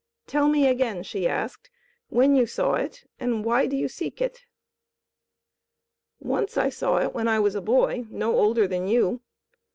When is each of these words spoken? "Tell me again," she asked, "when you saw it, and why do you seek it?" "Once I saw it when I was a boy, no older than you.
"Tell 0.25 0.47
me 0.49 0.67
again," 0.67 1.03
she 1.03 1.27
asked, 1.27 1.69
"when 2.09 2.35
you 2.35 2.47
saw 2.47 2.73
it, 2.73 3.03
and 3.19 3.45
why 3.45 3.67
do 3.67 3.77
you 3.77 3.87
seek 3.87 4.19
it?" 4.19 4.45
"Once 6.19 6.57
I 6.57 6.69
saw 6.69 6.97
it 6.97 7.13
when 7.13 7.27
I 7.27 7.37
was 7.39 7.53
a 7.53 7.61
boy, 7.61 8.07
no 8.09 8.35
older 8.35 8.67
than 8.67 8.87
you. 8.87 9.21